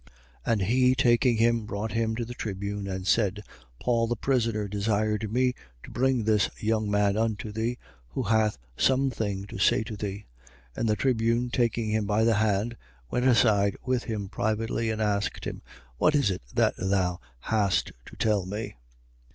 [0.47, 0.51] 23:18.
[0.51, 3.43] And he, taking him, brought him to the tribune and said:
[3.79, 7.77] Paul, the prisoner, desired me to bring this young man unto thee,
[8.09, 10.25] who hath some thing to say to thee.
[10.75, 10.77] 23:19.
[10.77, 12.77] And the tribune, taking him by the hand,
[13.11, 15.61] went aside with him privately and asked him:
[15.99, 18.77] What is it that thou hast to tell me?